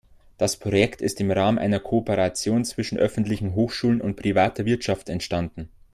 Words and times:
Das 0.39 0.57
Projekt 0.57 1.03
ist 1.03 1.21
im 1.21 1.29
Rahmen 1.29 1.59
einer 1.59 1.79
Kooperation 1.79 2.65
zwischen 2.65 2.97
öffentlichen 2.97 3.53
Hochschulen 3.53 4.01
und 4.01 4.15
privater 4.15 4.65
Wirtschaft 4.65 5.09
entstanden. 5.09 5.69